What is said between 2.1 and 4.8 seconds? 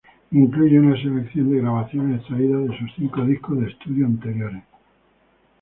extraídas de sus cinco disco de estudio anteriores.